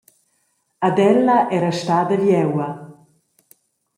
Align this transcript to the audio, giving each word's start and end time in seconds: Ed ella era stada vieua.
Ed 0.87 0.97
ella 1.11 1.37
era 1.57 1.71
stada 1.79 2.15
vieua. 2.23 2.67